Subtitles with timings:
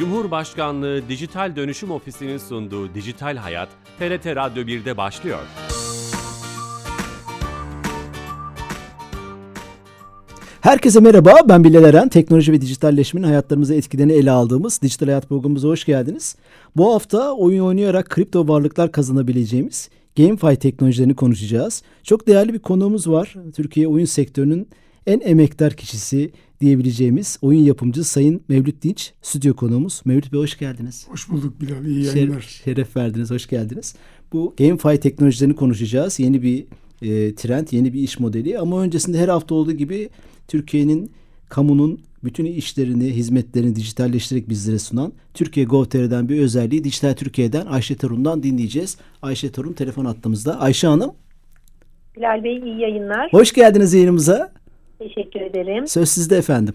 [0.00, 3.68] Cumhurbaşkanlığı Dijital Dönüşüm Ofisi'nin sunduğu Dijital Hayat,
[3.98, 5.38] TRT Radyo 1'de başlıyor.
[10.60, 12.08] Herkese merhaba, ben Bilal Eren.
[12.08, 16.36] Teknoloji ve dijitalleşmenin hayatlarımıza etkilerini ele aldığımız Dijital Hayat programımıza hoş geldiniz.
[16.76, 21.82] Bu hafta oyun oynayarak kripto varlıklar kazanabileceğimiz GameFi teknolojilerini konuşacağız.
[22.02, 23.34] Çok değerli bir konuğumuz var.
[23.56, 24.68] Türkiye oyun sektörünün
[25.06, 30.02] en emektar kişisi diyebileceğimiz oyun yapımcısı Sayın Mevlüt Dinç stüdyo konuğumuz.
[30.04, 31.06] Mevlüt Bey hoş geldiniz.
[31.08, 31.84] Hoş bulduk Bilal.
[31.84, 32.40] İyi yayınlar.
[32.40, 33.30] Şeref, şeref verdiniz.
[33.30, 33.94] Hoş geldiniz.
[34.32, 36.20] Bu GameFi teknolojilerini konuşacağız.
[36.20, 36.64] Yeni bir
[37.02, 40.08] e, trend, yeni bir iş modeli ama öncesinde her hafta olduğu gibi
[40.48, 41.10] Türkiye'nin
[41.48, 48.42] kamunun bütün işlerini, hizmetlerini dijitalleştirerek bizlere sunan Türkiye Gov.tr'den bir özelliği Dijital Türkiye'den Ayşe Torun'dan
[48.42, 48.98] dinleyeceğiz.
[49.22, 50.60] Ayşe Torun telefon attığımızda.
[50.60, 51.12] Ayşe Hanım.
[52.16, 53.32] Bilal Bey iyi yayınlar.
[53.32, 54.52] Hoş geldiniz yayınımıza.
[55.00, 55.86] Teşekkür ederim.
[55.86, 56.74] Söz sizde efendim.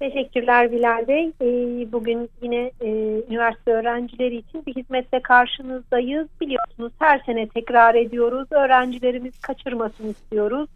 [0.00, 1.32] Teşekkürler Bilal Bey.
[1.40, 2.88] Ee, bugün yine e,
[3.30, 6.28] üniversite öğrencileri için bir hizmette karşınızdayız.
[6.40, 8.48] Biliyorsunuz her sene tekrar ediyoruz.
[8.50, 10.68] Öğrencilerimiz kaçırmasını istiyoruz.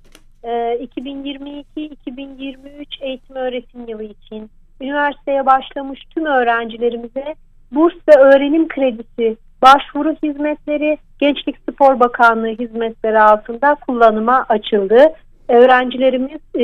[0.45, 7.35] Ee, 2022-2023 eğitim öğretim yılı için üniversiteye başlamış tüm öğrencilerimize
[7.73, 15.15] burs ve öğrenim kredisi başvuru hizmetleri Gençlik Spor Bakanlığı hizmetleri altında kullanıma açıldı.
[15.51, 16.61] Öğrencilerimiz e,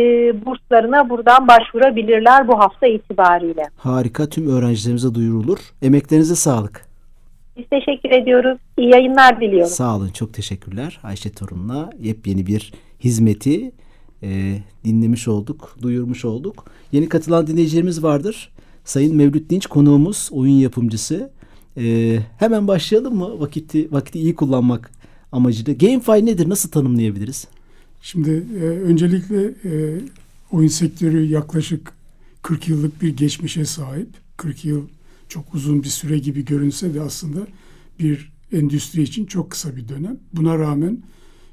[0.46, 3.62] burslarına buradan başvurabilirler bu hafta itibariyle.
[3.76, 4.28] Harika.
[4.28, 5.58] Tüm öğrencilerimize duyurulur.
[5.82, 6.86] Emeklerinize sağlık.
[7.56, 8.58] Biz teşekkür ediyoruz.
[8.78, 9.70] İyi yayınlar diliyorum.
[9.72, 10.08] Sağ olun.
[10.08, 11.00] Çok teşekkürler.
[11.02, 12.72] Ayşe Torun'la yepyeni bir
[13.04, 13.72] hizmeti
[14.22, 14.28] e,
[14.84, 16.64] dinlemiş olduk, duyurmuş olduk.
[16.92, 18.52] Yeni katılan dinleyicilerimiz vardır.
[18.84, 21.30] Sayın Mevlüt Dinç konuğumuz, oyun yapımcısı.
[21.76, 23.40] E, hemen başlayalım mı?
[23.40, 24.90] Vakiti vakti iyi kullanmak
[25.32, 25.72] amacıyla.
[25.72, 26.48] GameFi nedir?
[26.48, 27.48] Nasıl tanımlayabiliriz?
[28.06, 30.00] Şimdi e, öncelikle e,
[30.50, 31.92] oyun sektörü yaklaşık
[32.42, 34.08] 40 yıllık bir geçmişe sahip.
[34.36, 34.88] 40 yıl
[35.28, 37.46] çok uzun bir süre gibi görünse de aslında
[38.00, 40.18] bir endüstri için çok kısa bir dönem.
[40.32, 41.02] Buna rağmen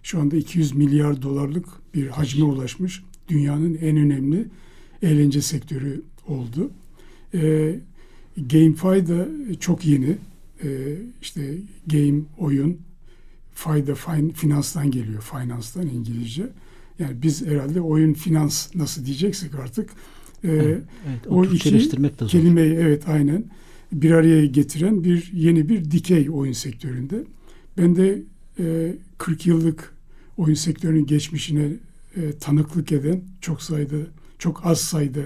[0.03, 4.45] şu anda 200 milyar dolarlık bir hacme ulaşmış dünyanın en önemli
[5.01, 6.71] eğlence sektörü oldu.
[7.33, 7.75] E,
[8.37, 9.27] GameFi da
[9.59, 10.17] çok yeni.
[10.63, 11.57] E, işte
[11.87, 12.77] game, oyun,
[13.53, 15.21] fayda fin, finanstan geliyor.
[15.21, 16.49] Finanstan İngilizce.
[16.99, 19.89] Yani biz herhalde oyun finans nasıl diyeceksek artık
[20.43, 20.81] e, evet,
[21.29, 21.89] o iki
[22.27, 23.45] kelimeyi evet aynen
[23.91, 27.23] bir araya getiren bir yeni bir dikey oyun sektöründe.
[27.77, 28.21] Ben de
[28.59, 29.93] e, 40 yıllık
[30.37, 31.69] oyun sektörünün geçmişine
[32.15, 33.95] e, tanıklık eden çok sayıda
[34.39, 35.21] çok az sayıda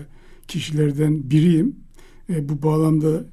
[0.48, 1.76] kişilerden biriyim.
[2.30, 3.26] E, bu bağlamda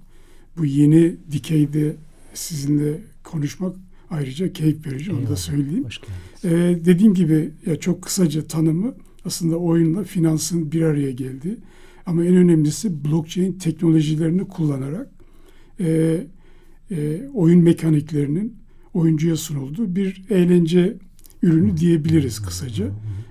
[0.56, 1.96] bu yeni dikeyde
[2.34, 3.76] sizinle konuşmak
[4.14, 5.22] ayrıca keyif verici Eyvallah.
[5.22, 5.86] onu da söyleyeyim.
[6.44, 6.50] Ee,
[6.84, 8.94] dediğim gibi ya çok kısaca tanımı
[9.24, 11.56] aslında oyunla finansın bir araya geldi.
[12.06, 15.08] Ama en önemlisi blockchain teknolojilerini kullanarak
[15.80, 16.20] e,
[16.90, 18.56] e, oyun mekaniklerinin
[18.94, 20.96] oyuncuya sunulduğu bir eğlence
[21.42, 22.90] ürünü diyebiliriz kısaca.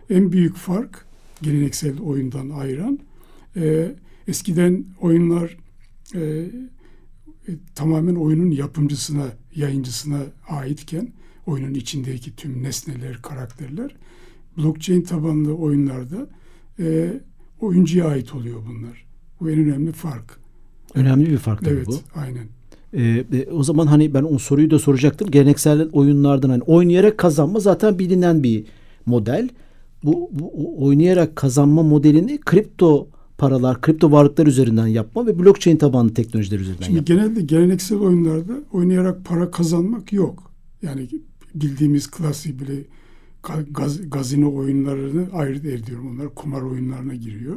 [0.09, 1.05] En büyük fark
[1.41, 2.99] geleneksel oyundan ayıran
[3.55, 3.95] e,
[4.27, 5.57] eskiden oyunlar
[6.15, 6.45] e,
[7.47, 11.13] e, tamamen oyunun yapımcısına, yayıncısına aitken
[11.45, 13.95] oyunun içindeki tüm nesneler, karakterler
[14.57, 16.27] blockchain tabanlı oyunlarda
[16.79, 17.13] e,
[17.59, 19.05] oyuncuya ait oluyor bunlar.
[19.39, 20.39] Bu en önemli fark.
[20.95, 21.91] Önemli bir fark tabii evet, bu.
[21.91, 22.47] Evet, aynen.
[22.97, 25.31] Ee, o zaman hani ben o soruyu da soracaktım.
[25.31, 28.65] Geleneksel oyunlardan hani oynayarak kazanma zaten bilinen bir
[29.05, 29.49] model.
[30.03, 33.07] Bu, bu oynayarak kazanma modelini kripto
[33.43, 37.15] paralar, kripto varlıklar üzerinden yapma ve blockchain tabanlı teknolojiler üzerinden Şimdi yapma.
[37.15, 40.51] genelde geleneksel oyunlarda oynayarak para kazanmak yok.
[40.81, 41.09] Yani
[41.55, 42.83] bildiğimiz klasik bile
[43.71, 46.11] gaz, gazino oyunlarını ayrı ediyorum.
[46.11, 47.55] Onlar kumar oyunlarına giriyor.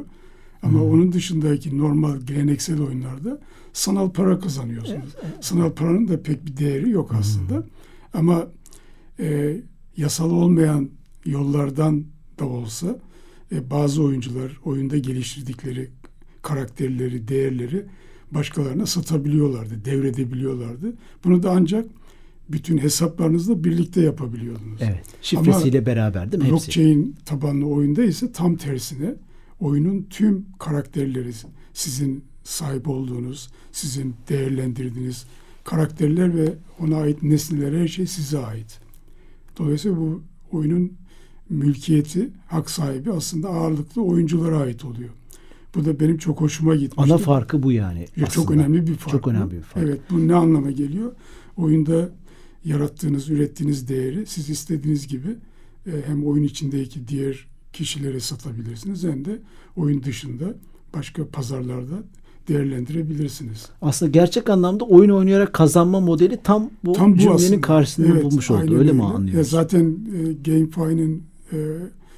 [0.63, 0.89] Ama hmm.
[0.89, 3.39] onun dışındaki normal geleneksel oyunlarda
[3.73, 5.15] sanal para kazanıyorsunuz.
[5.41, 7.55] Sanal paranın da pek bir değeri yok aslında.
[7.55, 7.63] Hmm.
[8.13, 8.47] Ama
[9.19, 9.57] e,
[9.97, 10.89] yasal olmayan
[11.25, 12.03] yollardan
[12.39, 12.99] da olsa
[13.51, 15.89] e, bazı oyuncular oyunda geliştirdikleri
[16.41, 17.85] karakterleri, değerleri
[18.31, 20.93] başkalarına satabiliyorlardı, devredebiliyorlardı.
[21.23, 21.85] Bunu da ancak
[22.49, 24.81] bütün hesaplarınızla birlikte yapabiliyordunuz.
[24.81, 25.05] Evet.
[25.21, 26.49] Şifresiyle Ama beraber değil mi?
[26.49, 27.25] Blockchain hepsi?
[27.25, 29.15] tabanlı oyunda ise tam tersine
[29.59, 31.31] oyunun tüm karakterleri
[31.73, 35.25] sizin sahip olduğunuz, sizin değerlendirdiğiniz
[35.63, 38.79] karakterler ve ona ait nesneler her şey size ait.
[39.57, 40.21] Dolayısıyla bu
[40.51, 40.93] oyunun
[41.49, 45.09] mülkiyeti, hak sahibi aslında ağırlıklı oyunculara ait oluyor.
[45.75, 47.13] Bu da benim çok hoşuma gitmişti.
[47.13, 48.07] Ana farkı bu yani.
[48.15, 49.11] Ya çok önemli bir fark.
[49.11, 49.85] Çok önemli bir fark.
[49.85, 51.11] Evet bu ne anlama geliyor?
[51.57, 52.09] Oyunda
[52.65, 55.35] yarattığınız, ürettiğiniz değeri siz istediğiniz gibi
[55.87, 59.39] e, hem oyun içindeki diğer kişilere satabilirsiniz hem de
[59.75, 60.45] oyun dışında
[60.93, 62.03] başka pazarlarda
[62.47, 63.65] değerlendirebilirsiniz.
[63.81, 67.61] Aslında gerçek anlamda oyun oynayarak kazanma modeli tam bu tam bu cümlenin aslında.
[67.61, 68.61] karşısında evet, bulmuş oldu.
[68.61, 69.33] Öyle, öyle mi anlıyoruz?
[69.33, 71.21] Ya zaten e, GameFi'nin e,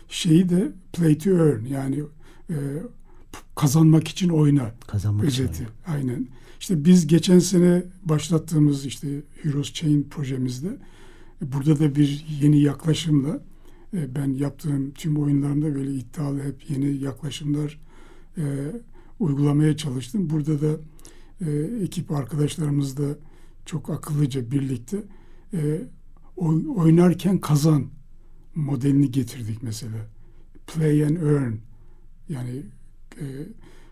[0.10, 2.04] şeyi de play to earn yani
[2.50, 2.56] e,
[3.56, 4.72] kazanmak için oyna.
[4.88, 5.54] Kazanmak özeti.
[5.54, 5.98] için oyna.
[5.98, 6.28] Aynen.
[6.60, 9.08] İşte biz geçen sene başlattığımız işte
[9.44, 10.78] Heroes Chain projemizde
[11.42, 13.40] e, burada da bir yeni yaklaşımla
[13.94, 17.80] e, ben yaptığım tüm oyunlarımda böyle iddialı hep yeni yaklaşımlar
[18.38, 18.44] e,
[19.20, 20.30] uygulamaya çalıştım.
[20.30, 20.78] Burada da
[21.46, 21.52] e,
[21.84, 23.18] ekip arkadaşlarımız da
[23.66, 25.04] çok akıllıca birlikte
[25.54, 25.82] e,
[26.36, 27.86] oy, oynarken kazan
[28.56, 30.08] modelini getirdik mesela.
[30.68, 31.54] Play and earn
[32.30, 32.64] yani
[33.20, 33.26] e,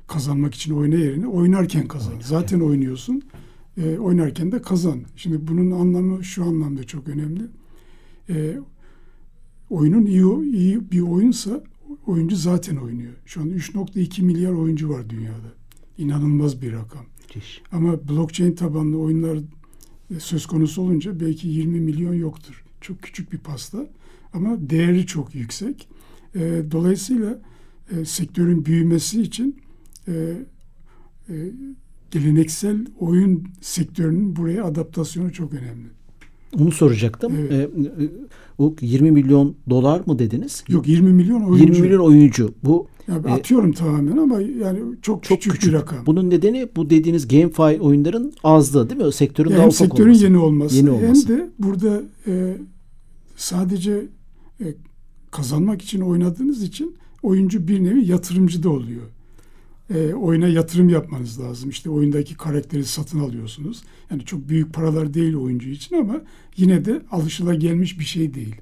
[0.07, 2.11] kazanmak için oyna yerine oynarken kazan.
[2.11, 2.29] Oynarken.
[2.29, 3.21] Zaten oynuyorsun.
[3.77, 5.01] E, oynarken de kazan.
[5.15, 7.41] Şimdi bunun anlamı şu anlamda çok önemli.
[8.29, 8.57] E,
[9.69, 11.63] oyunun iyi, iyi bir oyunsa
[12.05, 13.13] oyuncu zaten oynuyor.
[13.25, 15.53] Şu an 3.2 milyar oyuncu var dünyada.
[15.97, 17.05] İnanılmaz bir rakam.
[17.21, 17.61] Müthiş.
[17.71, 19.37] Ama blockchain tabanlı oyunlar
[20.15, 22.63] e, söz konusu olunca belki 20 milyon yoktur.
[22.81, 23.87] Çok küçük bir pasta
[24.33, 25.87] ama değeri çok yüksek.
[26.35, 27.39] E, dolayısıyla
[27.91, 29.57] e, sektörün büyümesi için
[30.07, 30.13] e,
[31.29, 31.35] e,
[32.11, 35.87] geleneksel oyun sektörünün buraya adaptasyonu çok önemli.
[36.59, 37.33] Onu soracaktım.
[37.39, 37.51] Evet.
[37.51, 38.09] Ee,
[38.57, 40.63] o 20 milyon dolar mı dediniz?
[40.69, 41.63] Yok 20 milyon oyuncu.
[41.63, 42.53] 20 milyon oyuncu.
[42.63, 46.05] Bu yani e, atıyorum tamamen ama yani çok, çok küçük, küçük bir rakam.
[46.05, 49.07] Bunun nedeni bu dediğiniz GameFi oyunların azlığı değil mi?
[49.07, 50.23] O sektörün yani daha hem sektörün olması.
[50.23, 52.57] yeni olması, yeni olması hem de burada e,
[53.35, 54.05] sadece
[54.61, 54.75] e,
[55.31, 59.03] kazanmak için oynadığınız için oyuncu bir nevi yatırımcı da oluyor
[59.89, 61.69] e, oyuna yatırım yapmanız lazım.
[61.69, 63.83] İşte oyundaki karakteri satın alıyorsunuz.
[64.11, 66.21] Yani çok büyük paralar değil oyuncu için ama
[66.57, 68.55] yine de alışıla gelmiş bir şey değil.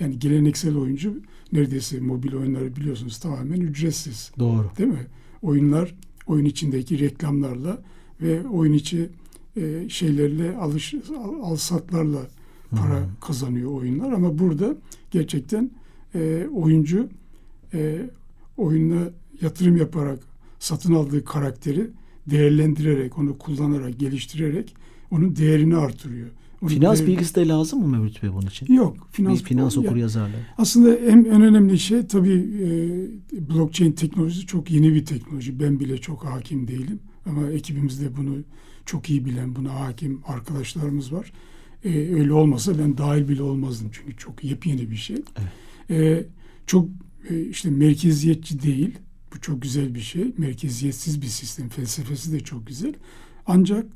[0.00, 1.20] Yani geleneksel oyuncu
[1.52, 4.32] neredeyse mobil oyunları biliyorsunuz tamamen ücretsiz.
[4.38, 4.70] Doğru.
[4.78, 5.06] Değil mi?
[5.42, 5.94] Oyunlar
[6.26, 7.82] oyun içindeki reklamlarla
[8.22, 9.08] ve oyun içi
[9.56, 12.20] e, şeylerle alış al, alsatlarla
[12.70, 13.06] para hmm.
[13.20, 14.74] kazanıyor oyunlar ama burada
[15.10, 15.70] gerçekten
[16.14, 17.08] e, oyuncu
[17.74, 18.10] e,
[18.56, 20.18] oyuna yatırım yaparak
[20.58, 21.90] satın aldığı karakteri
[22.26, 24.74] değerlendirerek, onu kullanarak, geliştirerek
[25.10, 26.28] onun değerini artırıyor.
[26.62, 27.16] Onun finans değerini...
[27.16, 28.74] bilgisi de lazım mı Mevlüt Bey bunun için?
[28.74, 29.08] Yok.
[29.12, 30.40] Finans, Bir finans okur yazarlar.
[30.58, 32.32] Aslında en, en önemli şey tabii
[33.32, 35.60] e, blockchain teknolojisi çok yeni bir teknoloji.
[35.60, 37.00] Ben bile çok hakim değilim.
[37.26, 38.36] Ama ekibimizde bunu
[38.86, 41.32] çok iyi bilen, buna hakim arkadaşlarımız var.
[41.84, 43.88] E, öyle olmasa ben dahil bile olmazdım.
[43.92, 45.16] Çünkü çok yepyeni bir şey.
[45.38, 45.50] Evet.
[45.90, 46.26] E,
[46.66, 46.88] çok
[47.30, 48.98] e, işte merkeziyetçi değil
[49.34, 50.32] bu çok güzel bir şey.
[50.38, 51.68] Merkeziyetsiz bir sistem.
[51.68, 52.92] Felsefesi de çok güzel.
[53.46, 53.86] Ancak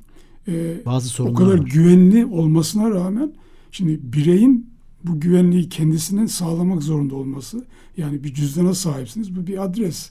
[0.49, 1.67] e, Bazı o kadar var.
[1.67, 3.33] güvenli olmasına rağmen
[3.71, 4.71] şimdi bireyin
[5.05, 7.65] bu güvenliği kendisinden sağlamak zorunda olması
[7.97, 9.37] yani bir cüzdana sahipsiniz.
[9.37, 10.11] Bu bir adres.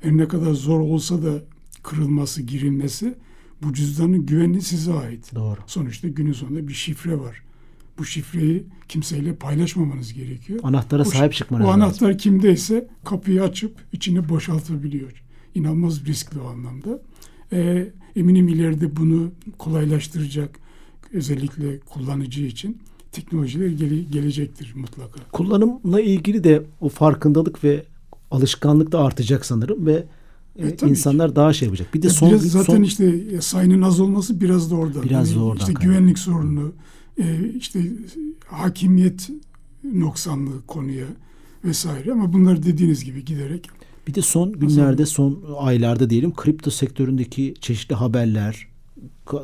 [0.00, 1.42] Her ne kadar zor olsa da
[1.82, 3.14] kırılması, girilmesi
[3.62, 5.34] bu cüzdanın güvenliği size ait.
[5.34, 5.60] Doğru.
[5.66, 7.42] Sonuçta günün sonunda bir şifre var
[7.98, 10.60] bu şifreyi kimseyle paylaşmamanız gerekiyor.
[10.62, 11.80] Anahtara bu, sahip çıkmanız lazım.
[11.80, 12.18] O anahtar lazım.
[12.18, 15.22] kimdeyse kapıyı açıp içini boşaltabiliyor.
[15.54, 17.02] İnanılmaz riskli o anlamda.
[17.52, 20.58] Ee, eminim ileride bunu kolaylaştıracak
[21.12, 22.78] özellikle kullanıcı için
[23.12, 25.20] teknolojiler gele, gelecektir mutlaka.
[25.32, 27.84] Kullanımla ilgili de o farkındalık ve
[28.30, 30.04] alışkanlık da artacak sanırım ve
[30.58, 31.36] e, e insanlar ki.
[31.36, 31.94] daha şey yapacak.
[31.94, 35.02] Bir de son biraz zaten son, işte sayının az olması biraz da oradan.
[35.02, 35.68] Biraz yani da oradan.
[35.68, 36.72] İşte güvenlik sorunu,
[37.18, 37.80] e, işte
[38.46, 39.30] hakimiyet
[39.84, 41.06] noksanlığı konuya
[41.64, 43.68] vesaire ama bunlar dediğiniz gibi giderek
[44.06, 48.68] bir de son günlerde son aylarda diyelim kripto sektöründeki çeşitli haberler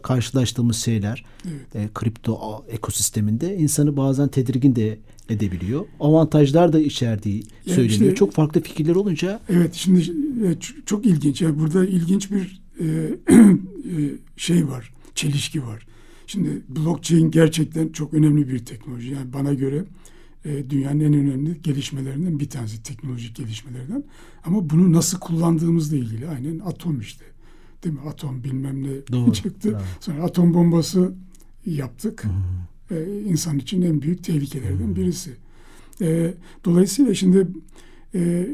[0.03, 1.77] karşılaştığımız şeyler evet.
[1.77, 4.99] e, kripto ekosisteminde insanı bazen tedirgin de
[5.29, 5.87] edebiliyor.
[6.01, 8.01] Avantajlar da içerdiği yani söyleniyor.
[8.01, 9.41] Işte, çok farklı fikirler olunca.
[9.49, 10.01] Evet şimdi
[10.47, 10.49] e,
[10.87, 11.43] çok ilginç.
[11.43, 12.85] Yani burada ilginç bir e,
[13.35, 14.93] e, şey var.
[15.15, 15.87] Çelişki var.
[16.27, 19.11] Şimdi blockchain gerçekten çok önemli bir teknoloji.
[19.11, 19.85] Yani bana göre
[20.45, 24.05] e, dünyanın en önemli gelişmelerinden bir tanesi teknolojik gelişmelerden.
[24.45, 27.25] Ama bunu nasıl kullandığımızla ilgili aynen atom işte.
[27.85, 28.01] Değil mi?
[28.01, 29.69] Atom bilmem ne Doğru, çıktı.
[29.73, 29.83] Evet.
[30.01, 31.13] Sonra atom bombası
[31.67, 32.25] yaptık.
[32.25, 32.29] Hı.
[32.91, 35.31] E, insan için en büyük tehlikelerden birisi.
[36.01, 37.47] E, dolayısıyla şimdi
[38.15, 38.49] e,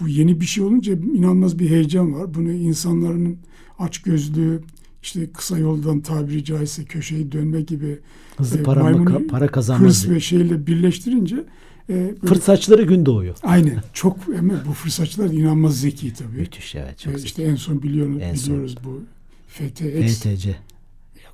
[0.00, 2.34] bu yeni bir şey olunca inanılmaz bir heyecan var.
[2.34, 3.36] Bunu insanların
[3.78, 4.60] aç gözlüğü,
[5.02, 7.98] işte kısa yoldan tabiri caizse köşeyi dönme gibi
[8.36, 11.44] hızlı e, para, maymunu, para kazanma hırs ve şeyle birleştirince
[11.90, 13.36] e, fırsatçıları gün doğuyor.
[13.42, 13.82] Aynen.
[13.92, 16.36] Çok ama bu fırsatçılar inanılmaz zeki tabii.
[16.36, 16.98] Müthiş evet.
[16.98, 17.26] Çok e, zeki.
[17.26, 18.92] işte en son biliyoruz, en biliyoruz son.
[18.92, 19.02] bu
[19.48, 20.18] FTX.
[20.18, 20.54] FTC.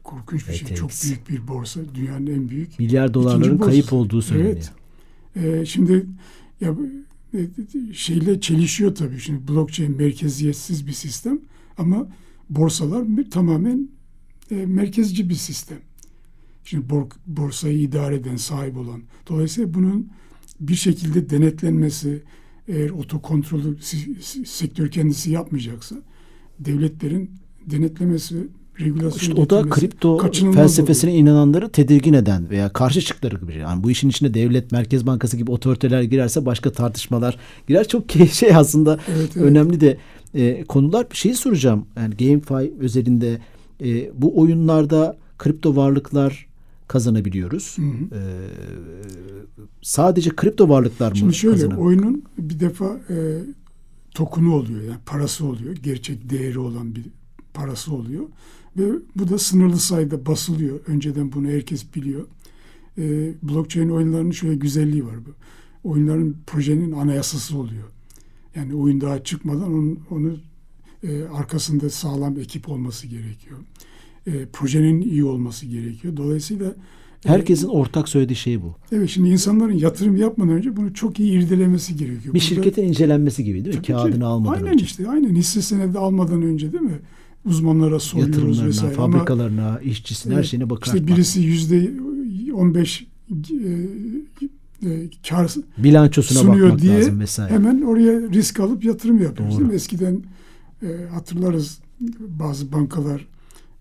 [0.09, 0.69] Korkunç bir FTX.
[0.69, 0.77] şey.
[0.77, 1.81] Çok büyük bir borsa.
[1.95, 2.79] Dünyanın en büyük.
[2.79, 4.57] Milyar dolarların kayıp olduğu söyleniyor.
[5.37, 5.61] Evet.
[5.61, 6.07] E, şimdi
[6.61, 6.77] ya
[7.35, 7.39] e,
[7.93, 9.21] şeyle çelişiyor tabii.
[9.21, 11.41] Şimdi blockchain merkeziyetsiz bir sistem
[11.79, 12.09] ama
[12.51, 13.89] borsalar bir, tamamen
[14.51, 15.79] e, merkezci bir sistem.
[16.65, 19.03] Şimdi bor, borsayı idare eden, sahip olan.
[19.29, 20.11] Dolayısıyla bunun
[20.61, 22.23] bir şekilde denetlenmesi,
[22.69, 23.79] eğer otokontrolü
[24.47, 25.97] sektör kendisi yapmayacaksa
[26.59, 27.31] devletlerin
[27.67, 28.49] denetlemesi
[28.81, 31.23] regülasyon işte o da kripto felsefesine oluyor.
[31.23, 33.57] inananları tedirgin eden veya karşı çıktıkları gibi.
[33.57, 37.89] Yani bu işin içine devlet, Merkez Bankası gibi otoriteler girerse başka tartışmalar girer.
[37.89, 39.47] Çok şey aslında evet, evet.
[39.47, 39.99] önemli de
[40.35, 41.11] e, konular.
[41.11, 41.87] Bir şeyi soracağım.
[41.97, 43.39] Yani GameFi özelinde
[43.85, 46.49] e, bu oyunlarda kripto varlıklar
[46.89, 47.79] kazanabiliyoruz.
[47.79, 48.19] Hı hı.
[48.19, 48.21] Ee,
[49.83, 53.17] sadece kripto varlıklar mı Şimdi şöyle oyunun bir defa e,
[54.15, 55.77] tokunu oluyor yani parası oluyor.
[55.77, 57.05] Gerçek değeri olan bir
[57.55, 58.25] parası oluyor.
[58.79, 60.81] Ve bu da sınırlı sayıda basılıyor.
[60.87, 62.27] Önceden bunu herkes biliyor.
[62.99, 65.17] E, blockchain oyunlarının şöyle güzelliği var.
[65.27, 65.31] Bu.
[65.89, 67.85] Oyunların projenin anayasası oluyor.
[68.55, 70.37] Yani oyun daha çıkmadan onun, onu
[71.03, 73.59] e, arkasında sağlam ekip olması gerekiyor.
[74.27, 76.17] E, projenin iyi olması gerekiyor.
[76.17, 76.67] Dolayısıyla
[77.25, 78.75] e, Herkesin ortak söylediği şey bu.
[78.93, 82.23] Evet şimdi insanların yatırım yapmadan önce bunu çok iyi irdelemesi gerekiyor.
[82.23, 83.83] Bir Burada, şirketin incelenmesi gibi değil mi?
[83.83, 84.71] Kağıdını almadan aynen önce.
[84.71, 87.01] Aynen işte aynen hisse senedi almadan önce değil mi?
[87.49, 88.95] Uzmanlara soruyoruz vesaire.
[88.95, 90.95] fabrikalarına, Ama, işçisine, her şeyine bakar.
[90.95, 91.91] İşte birisi yüzde
[92.53, 93.37] 15 e,
[94.87, 97.55] e, kar bilançosuna sunuyor bakmak diye lazım vesaire.
[97.55, 99.55] Hemen oraya risk alıp yatırım yapıyoruz.
[99.55, 99.61] Doğru.
[99.61, 99.77] Değil mi?
[99.77, 100.23] Eskiden
[100.83, 101.81] e, hatırlarız
[102.21, 103.27] bazı bankalar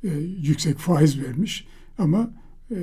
[0.04, 0.10] e,
[0.42, 2.32] yüksek faiz vermiş ama
[2.72, 2.76] e,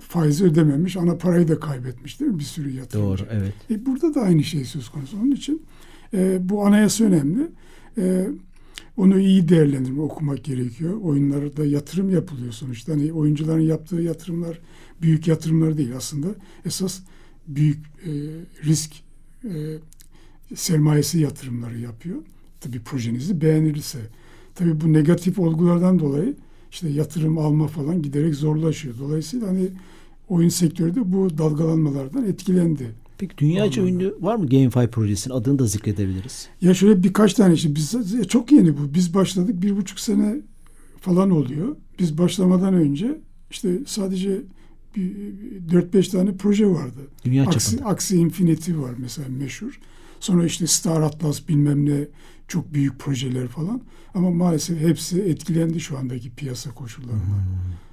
[0.00, 0.96] faizi ödememiş.
[0.96, 2.38] Ana parayı da kaybetmiş değil mi?
[2.38, 3.22] Bir sürü yatırımcı.
[3.22, 3.52] Doğru, evet.
[3.70, 5.16] E, burada da aynı şey söz konusu.
[5.16, 5.62] Onun için
[6.14, 7.48] e, bu anayasa önemli.
[7.98, 8.26] E,
[8.96, 11.00] onu iyi değerlendirme, okumak gerekiyor.
[11.02, 12.92] Oyunlarda yatırım yapılıyor sonuçta.
[12.92, 14.58] Hani oyuncuların yaptığı yatırımlar
[15.02, 16.28] büyük yatırımlar değil aslında.
[16.64, 17.00] Esas
[17.48, 18.10] büyük e,
[18.64, 18.92] risk
[19.44, 19.50] e,
[20.54, 22.16] sermayesi yatırımları yapıyor.
[22.60, 23.98] Tabii projenizi beğenirse.
[24.54, 26.34] Tabii bu negatif olgulardan dolayı
[26.70, 28.94] işte yatırım alma falan giderek zorlaşıyor.
[28.98, 29.68] Dolayısıyla hani
[30.28, 33.01] oyun sektörü de bu dalgalanmalardan etkilendi.
[33.22, 34.00] Peki dünyaca Anladım.
[34.00, 36.48] ünlü var mı GameFi projesinin adını da zikredebiliriz?
[36.60, 37.94] Ya şöyle birkaç tane işte biz
[38.28, 38.94] çok yeni bu.
[38.94, 40.36] Biz başladık bir buçuk sene
[41.00, 41.76] falan oluyor.
[41.98, 44.42] Biz başlamadan önce işte sadece
[44.96, 45.12] bir,
[45.72, 47.00] dört beş tane proje vardı.
[47.24, 47.88] Dünya Aksi, çapında.
[47.88, 49.80] Aksi Infinity var mesela meşhur.
[50.20, 52.08] Sonra işte Star Atlas bilmem ne
[52.48, 53.82] çok büyük projeler falan.
[54.14, 57.42] Ama maalesef hepsi etkilendi şu andaki piyasa koşullarından.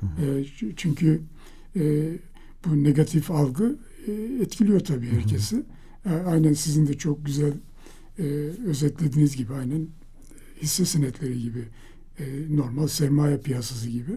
[0.01, 0.45] E,
[0.75, 1.21] çünkü
[1.75, 1.81] e,
[2.65, 3.88] bu negatif algı e,
[4.41, 5.55] etkiliyor tabii herkesi.
[6.03, 6.29] Hı hı.
[6.29, 7.53] Aynen sizin de çok güzel
[8.19, 8.23] e,
[8.65, 9.87] özetlediğiniz gibi aynen
[10.61, 11.63] hisse senetleri gibi
[12.19, 14.11] e, normal sermaye piyasası gibi.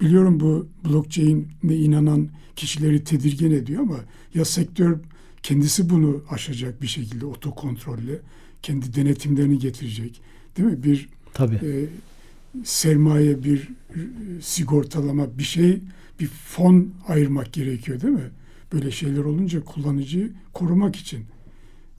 [0.00, 4.00] Biliyorum bu blockchain'e inanan kişileri tedirgin ediyor ama
[4.34, 4.98] ya sektör
[5.42, 8.20] kendisi bunu aşacak bir şekilde otokontrolle
[8.62, 10.20] kendi denetimlerini getirecek.
[10.56, 10.82] Değil mi?
[10.82, 11.54] Bir Tabii.
[11.54, 11.86] E,
[12.64, 14.00] sermaye, bir e,
[14.42, 15.80] sigortalama, bir şey,
[16.20, 18.30] bir fon ayırmak gerekiyor değil mi?
[18.72, 21.24] Böyle şeyler olunca kullanıcıyı korumak için.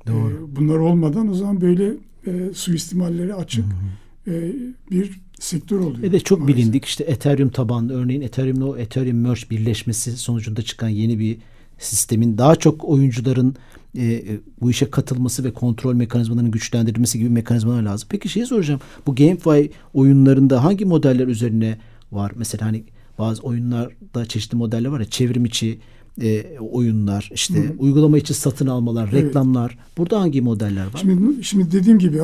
[0.08, 0.50] Doğru.
[0.52, 1.94] E, bunlar olmadan o zaman böyle
[2.28, 4.36] e, suistimallere açık hı hı.
[4.36, 4.54] E,
[4.92, 6.02] bir sektör oluyor.
[6.02, 6.58] Ve de çok maalesef.
[6.58, 11.38] bilindik işte Ethereum tabanlı örneğin Ethereum'la o Ethereum Merge birleşmesi sonucunda çıkan yeni bir
[11.78, 13.56] sistemin daha çok oyuncuların
[13.96, 18.08] e, e, bu işe katılması ve kontrol mekanizmalarının güçlendirilmesi gibi mekanizmalar lazım.
[18.12, 18.82] Peki şeyi soracağım.
[19.08, 21.78] Bu GameFi oyunlarında hangi modeller üzerine
[22.12, 22.32] var?
[22.36, 22.84] Mesela hani
[23.20, 25.80] bazı oyunlarda çeşitli modeller var ya çevrim içi
[26.22, 27.74] e, oyunlar, işte Hı.
[27.78, 29.24] uygulama içi satın almalar, evet.
[29.24, 29.78] reklamlar.
[29.98, 31.00] Burada hangi modeller var?
[31.02, 32.22] Şimdi, şimdi dediğim gibi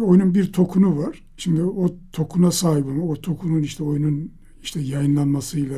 [0.00, 1.22] oyunun bir tokunu var.
[1.36, 4.30] Şimdi o tokuna sahip olma, o tokunun işte oyunun
[4.62, 5.76] işte yayınlanmasıyla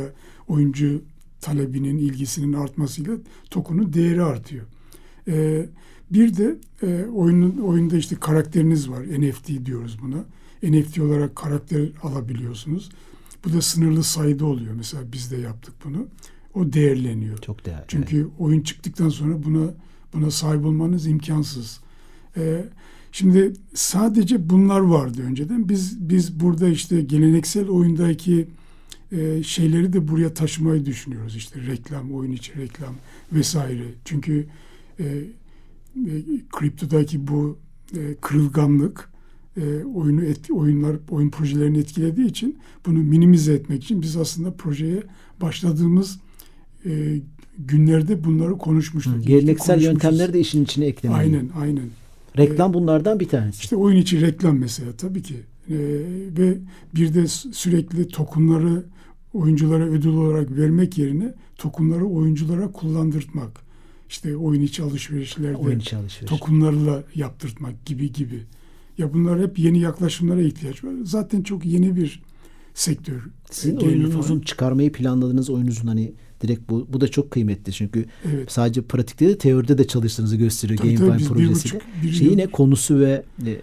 [0.49, 1.03] oyuncu
[1.41, 3.15] talebinin, ilgisinin artmasıyla
[3.51, 4.65] tokunun değeri artıyor.
[5.29, 5.67] Ee,
[6.11, 9.03] bir de e, oyunun oyunda işte karakteriniz var.
[9.03, 10.25] NFT diyoruz buna.
[10.63, 12.91] NFT olarak karakter alabiliyorsunuz.
[13.45, 14.75] Bu da sınırlı sayıda oluyor.
[14.75, 16.07] Mesela biz de yaptık bunu.
[16.55, 17.39] O değerleniyor.
[17.39, 17.85] Çok değerli.
[17.89, 18.31] Çünkü evet.
[18.39, 19.75] oyun çıktıktan sonra buna
[20.13, 21.81] buna sahip olmanız imkansız.
[22.37, 22.65] Ee,
[23.13, 25.69] şimdi sadece bunlar vardı önceden.
[25.69, 28.49] Biz biz burada işte geleneksel oyundaki
[29.13, 31.37] e, şeyleri de buraya taşımayı düşünüyoruz.
[31.37, 32.95] İşte reklam, oyun içi reklam
[33.33, 33.85] vesaire.
[34.05, 34.47] Çünkü
[34.99, 35.25] e, e,
[36.53, 37.59] kriptodaki bu
[37.97, 39.11] e, kırılganlık
[39.57, 45.03] e, oyunu et, oyunlar oyun projelerini etkilediği için bunu minimize etmek için biz aslında projeye
[45.41, 46.21] başladığımız
[46.87, 47.21] e,
[47.59, 49.15] günlerde bunları konuşmuştuk.
[49.15, 51.19] Hı, geleneksel yöntemleri de işin içine eklemek.
[51.19, 51.85] Aynen, aynen.
[52.39, 53.61] Reklam e, bunlardan bir tanesi.
[53.61, 55.35] İşte oyun içi reklam mesela tabii ki.
[55.69, 55.77] E,
[56.39, 56.59] ve
[56.95, 58.85] bir de sürekli tokunları
[59.35, 63.61] oyunculara ödül olarak vermek yerine tokunları oyunculara kullandırtmak.
[64.09, 66.31] İşte oyun içi alışverişlerde oyun içi alışveriş.
[66.31, 68.43] tokunlarla yaptırtmak gibi gibi.
[68.99, 70.93] Ya bunlar hep yeni yaklaşımlara ihtiyaç var.
[71.05, 72.23] Zaten çok yeni bir
[72.75, 73.23] sektör.
[73.51, 73.89] Sizin Gamify.
[73.89, 78.53] oyununuzun çıkarmayı planladığınız oyununuzun hani direkt bu, bu da çok kıymetli çünkü Evet.
[78.53, 81.83] sadece pratikte de teoride de çalıştığınızı gösteriyor Tabii tabii, GameFi biz bir buçuk,
[82.13, 83.61] Şeyi ne konusu ve e,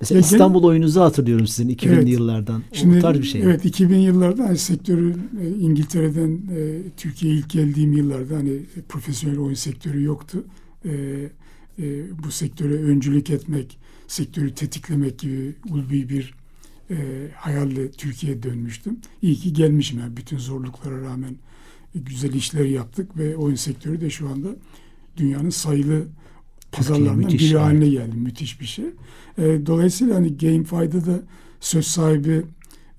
[0.00, 2.08] mesela Ya İstanbul oyununuzu hatırlıyorum sizin 2000'li Evet.
[2.08, 2.62] yıllardan.
[2.72, 3.42] Şimdi, o tarz bir şey.
[3.42, 9.54] Evet 2000 yıllarda hani sektörü e, İngiltere'den e, Türkiye'ye ilk geldiğim yıllarda hani profesyonel oyun
[9.54, 10.44] sektörü yoktu.
[10.84, 10.90] E,
[11.78, 16.34] e, bu sektöre öncülük etmek, sektörü tetiklemek gibi ulvi bir
[16.90, 16.96] e,
[17.34, 18.98] hayalle Türkiye'ye dönmüştüm.
[19.22, 21.36] İyi ki gelmişim yani bütün zorluklara rağmen
[21.94, 24.48] güzel işler yaptık ve oyun sektörü de şu anda
[25.16, 26.02] dünyanın sayılı
[26.72, 28.16] pazarlarından biri haline geldi.
[28.16, 28.84] Müthiş bir şey.
[29.38, 31.22] E, dolayısıyla hani GameFi'de da
[31.60, 32.42] söz sahibi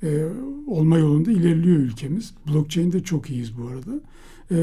[0.04, 0.26] e,
[0.68, 2.34] olma yolunda ilerliyor ülkemiz.
[2.48, 3.92] Blockchain'de çok iyiyiz bu arada.
[4.52, 4.56] E,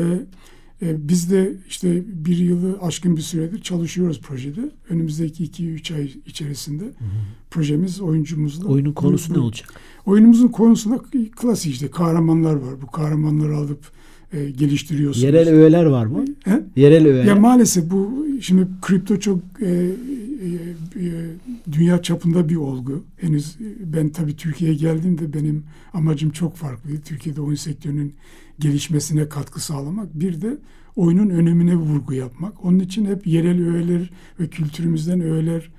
[0.83, 4.71] e, biz de işte bir yılı aşkın bir süredir çalışıyoruz projede.
[4.89, 6.85] Önümüzdeki 2-3 ay içerisinde
[7.51, 8.69] projemiz oyuncumuzla.
[8.69, 9.75] Oyunun konusu bu- ne olacak?
[10.07, 11.01] Oyunumuzun konusunda
[11.37, 12.83] klasik işte kahramanlar var.
[12.83, 13.91] Bu kahramanları alıp
[14.33, 15.25] e, geliştiriyorsunuz.
[15.25, 16.25] Yerel öğeler var mı?
[16.45, 16.63] He?
[16.77, 17.25] Yerel öğeler.
[17.25, 20.49] Ya maalesef bu şimdi kripto çok e, e,
[20.97, 21.11] e,
[21.73, 23.05] dünya çapında bir olgu.
[23.17, 27.01] Henüz e, ben tabii Türkiye'ye geldiğimde benim amacım çok farklıydı.
[27.01, 28.15] Türkiye'de oyun sektörünün
[28.59, 30.21] gelişmesine katkı sağlamak.
[30.21, 30.57] Bir de
[30.97, 32.65] oyunun önemine vurgu yapmak.
[32.65, 35.71] Onun için hep yerel öğeler ve kültürümüzden öğeler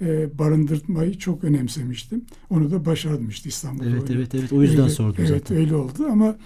[0.00, 2.22] e, barındırmayı çok önemsemiştim.
[2.50, 3.90] Onu da başardım işte İstanbul'da.
[3.90, 4.20] evet oyunu.
[4.22, 5.56] evet evet o yüzden Öyle- sordum evet, zaten.
[5.56, 6.36] öyle oldu ama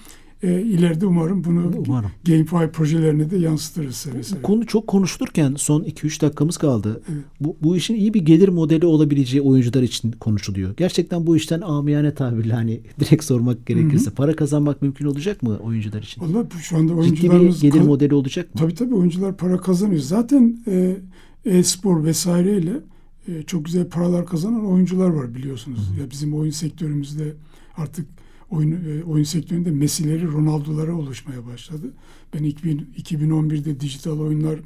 [0.43, 2.11] e, ileride umarım bunu Umarım.
[2.25, 4.39] GameFi projelerine de yansıtırız seve seve.
[4.39, 7.03] Bu konu çok konuşulurken son 2-3 dakikamız kaldı.
[7.13, 7.25] Evet.
[7.41, 10.77] Bu, bu işin iyi bir gelir modeli olabileceği oyuncular için konuşuluyor.
[10.77, 16.03] Gerçekten bu işten amiyane tabirle hani direkt sormak gerekirse para kazanmak mümkün olacak mı oyuncular
[16.03, 16.23] için?
[16.23, 18.61] Vallahi bu şu anda Ciddi bir oyuncularımız gelir modeli olacak mı?
[18.61, 20.01] tabii tabii oyuncular para kazanıyor.
[20.01, 20.97] Zaten e,
[21.45, 22.81] e-spor vesaireyle
[23.29, 25.81] e, çok güzel paralar kazanan oyuncular var biliyorsunuz.
[26.01, 27.35] Ya bizim oyun sektörümüzde
[27.77, 28.07] artık
[28.53, 31.93] oyun e, oyun sektöründe Messi'leri, Ronaldo'lara oluşmaya başladı.
[32.35, 34.61] Ben 2000, 2011'de Dijital Oyunlar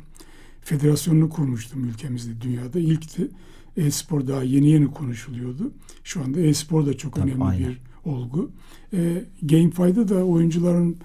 [0.61, 2.79] Federasyonunu kurmuştum ülkemizde, dünyada.
[2.79, 3.29] İlkti.
[3.77, 5.73] E-spor daha yeni yeni konuşuluyordu.
[6.05, 7.69] Şu anda e-spor da çok Tabii, önemli aynen.
[7.69, 8.51] bir olgu.
[8.93, 10.97] E, GameFi'de da oyuncuların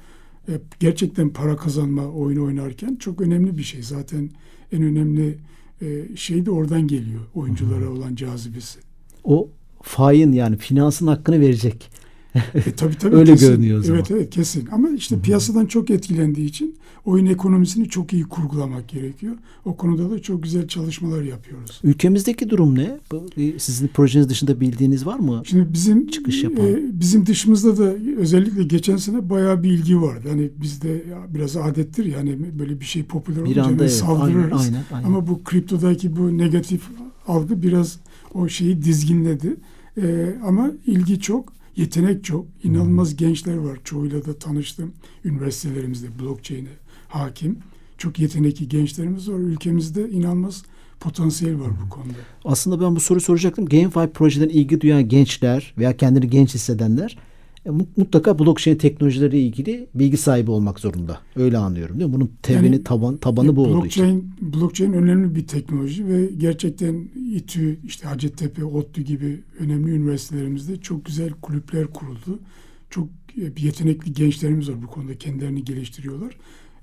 [0.48, 3.82] e, gerçekten para kazanma oyunu oynarken çok önemli bir şey.
[3.82, 4.30] Zaten
[4.72, 5.38] en önemli
[5.82, 7.22] e, şey de oradan geliyor.
[7.36, 8.80] Oyunculara olan cazibesi.
[9.24, 9.50] O
[9.82, 11.92] fain yani finansın hakkını verecek.
[12.36, 13.48] E, tabii tabii Öyle kesin.
[13.48, 13.98] görünüyor o zaman.
[14.00, 14.68] Evet evet kesin.
[14.72, 19.36] Ama işte piyasadan çok etkilendiği için oyun ekonomisini çok iyi kurgulamak gerekiyor.
[19.66, 21.82] O konuda da çok güzel çalışmalar yapıyoruz.
[21.84, 23.00] Ülkemizdeki durum ne?
[23.12, 25.42] Bu, e, Sizin projeniz dışında bildiğiniz var mı?
[25.46, 26.66] Şimdi bizim Çıkış yapan.
[26.66, 30.28] e, bizim dışımızda da özellikle geçen sene bayağı bir ilgi vardı.
[30.30, 33.92] Hani bizde ya biraz adettir yani böyle bir şey popüler Bir olunca evet.
[33.92, 34.62] saldırırız.
[34.62, 35.08] Aynen, aynen, aynen.
[35.08, 36.82] Ama bu kriptodaki bu negatif
[37.28, 38.00] algı biraz
[38.34, 39.56] o şeyi dizginledi.
[40.02, 42.46] Ee, ama ilgi çok, yetenek çok.
[42.64, 43.80] İnanılmaz gençler var.
[43.84, 44.94] Çoğuyla da tanıştım.
[45.26, 46.70] Üniversitelerimizde blockchain'e
[47.08, 47.58] hakim.
[47.98, 49.40] Çok yetenekli gençlerimiz var.
[49.40, 50.64] Ülkemizde inanılmaz
[51.00, 52.18] potansiyel var bu konuda.
[52.46, 53.66] Aslında ben bu soruyu soracaktım.
[53.66, 57.18] GameFi projeden ilgi duyan gençler veya kendini genç hissedenler
[57.98, 61.20] mutlaka blockchain teknolojileriyle ilgili bilgi sahibi olmak zorunda.
[61.36, 62.16] Öyle anlıyorum değil mi?
[62.16, 64.04] Bunun temeli, Yani, taban, tabanı bu olduğu için.
[64.04, 71.06] blockchain, blockchain önemli bir teknoloji ve gerçekten İTÜ, işte Hacettepe, ODTÜ gibi önemli üniversitelerimizde çok
[71.06, 72.40] güzel kulüpler kuruldu.
[72.90, 76.38] Çok e, yetenekli gençlerimiz var bu konuda kendilerini geliştiriyorlar.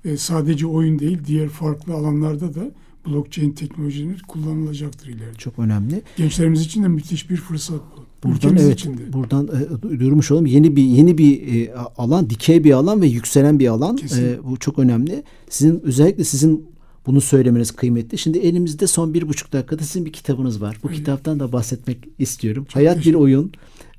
[0.05, 2.71] E, sadece oyun değil, diğer farklı alanlarda da
[3.07, 5.37] blockchain teknolojileri kullanılacaktır ileride.
[5.37, 6.01] Çok önemli.
[6.17, 8.05] Gençlerimiz için de müthiş bir fırsat bu.
[8.23, 9.13] Buradan Ülkemiz evet için de.
[9.13, 9.49] buradan
[9.93, 10.45] e, duyurmuş olalım.
[10.45, 13.99] Yeni bir yeni bir e, alan, dikey bir alan ve yükselen bir alan.
[14.17, 15.23] E, bu çok önemli.
[15.49, 16.65] Sizin özellikle sizin
[17.05, 18.17] bunu söylemeniz kıymetli.
[18.17, 20.77] Şimdi elimizde son bir buçuk dakikada sizin bir kitabınız var.
[20.83, 20.97] Bu Evet.
[20.97, 22.65] kitaptan da bahsetmek istiyorum.
[22.73, 23.51] Hayat bir oyun.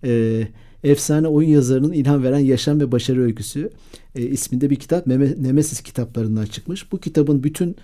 [0.04, 0.42] E,
[0.84, 3.70] efsane oyun yazarının ilham veren yaşam ve başarı öyküsü
[4.14, 5.06] e, isminde bir kitap.
[5.06, 6.92] Nemesis kitaplarından çıkmış.
[6.92, 7.76] Bu kitabın bütün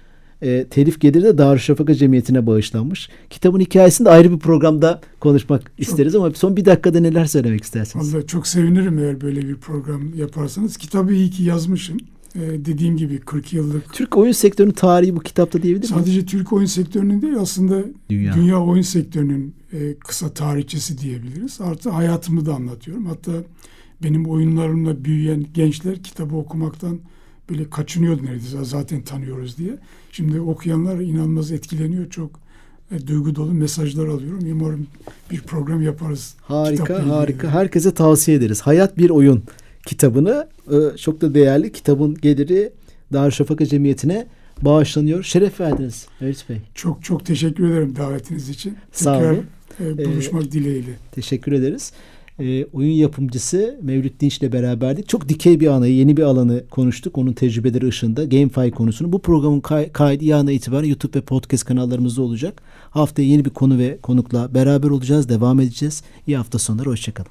[0.43, 3.09] e, telif geliri de Darüşşafaka Cemiyeti'ne bağışlanmış.
[3.31, 8.15] Kitabın hikayesini de ayrı bir programda konuşmak isteriz ama son bir dakikada neler söylemek istersiniz?
[8.15, 10.77] Vallahi çok sevinirim eğer böyle bir program yaparsanız.
[10.77, 11.99] Kitabı iyi ki yazmışım.
[12.35, 16.05] Ee, dediğim gibi 40 yıllık Türk oyun sektörünün tarihi bu kitapta diyebilir miyiz?
[16.05, 18.35] sadece Türk oyun sektörünün değil aslında Dünya.
[18.35, 21.61] dünya, oyun sektörünün e, kısa tarihçesi diyebiliriz.
[21.61, 23.07] Artı hayatımı da anlatıyorum.
[23.07, 23.33] Hatta
[24.03, 26.99] benim oyunlarımla büyüyen gençler kitabı okumaktan
[27.51, 29.79] böyle kaçınıyordu neredeyse zaten tanıyoruz diye.
[30.13, 32.11] Şimdi okuyanlar inanılmaz etkileniyor.
[32.11, 32.31] Çok
[32.91, 34.41] e, duygu dolu mesajlar alıyorum.
[34.53, 34.87] Umarım
[35.31, 36.35] bir program yaparız.
[36.43, 37.51] Harika harika.
[37.51, 38.61] Herkese tavsiye ederiz.
[38.61, 39.43] Hayat bir oyun
[39.87, 41.73] kitabını e, çok da değerli.
[41.73, 42.73] Kitabın geliri
[43.13, 44.27] Darüşşafaka Cemiyeti'ne
[44.63, 45.23] bağışlanıyor.
[45.23, 46.57] Şeref verdiniz Ferit Bey.
[46.75, 48.77] Çok çok teşekkür ederim davetiniz için.
[48.93, 49.47] Sağ Tekrar olun.
[49.81, 50.91] e, buluşmak ee, dileğiyle.
[51.13, 51.93] Teşekkür ederiz.
[52.41, 55.09] E, oyun yapımcısı Mevlüt Dinç ile beraberdik.
[55.09, 57.19] Çok dikey bir anı, yeni bir alanı konuştuk.
[57.19, 59.13] Onun tecrübeleri ışığında GameFi konusunu.
[59.13, 62.63] Bu programın kay- kaydı yarına itibaren YouTube ve podcast kanallarımızda olacak.
[62.91, 65.29] Haftaya yeni bir konu ve konukla beraber olacağız.
[65.29, 66.03] Devam edeceğiz.
[66.27, 66.91] İyi hafta sonları.
[66.91, 67.31] Hoşçakalın.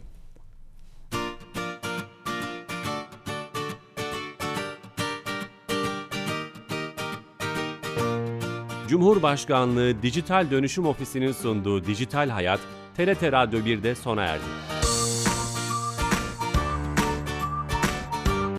[8.88, 12.60] Cumhurbaşkanlığı Dijital Dönüşüm Ofisi'nin sunduğu Dijital Hayat,
[12.98, 14.75] TRT Radyo 1'de sona erdi.